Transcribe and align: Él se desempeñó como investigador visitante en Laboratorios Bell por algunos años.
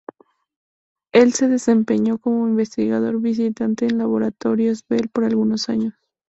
Él 1.11 1.31
se 1.33 1.47
desempeñó 1.47 2.17
como 2.17 2.47
investigador 2.47 3.21
visitante 3.21 3.85
en 3.85 3.99
Laboratorios 3.99 4.83
Bell 4.89 5.09
por 5.09 5.25
algunos 5.25 5.69
años. 5.69 5.93